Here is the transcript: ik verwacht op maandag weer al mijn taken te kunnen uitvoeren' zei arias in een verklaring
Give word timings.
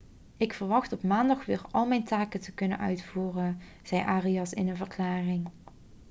ik 0.37 0.53
verwacht 0.53 0.91
op 0.91 1.03
maandag 1.03 1.45
weer 1.45 1.61
al 1.71 1.85
mijn 1.87 2.03
taken 2.03 2.39
te 2.39 2.51
kunnen 2.53 2.77
uitvoeren' 2.79 3.59
zei 3.83 4.01
arias 4.01 4.53
in 4.53 4.67
een 4.67 4.77
verklaring 4.77 5.49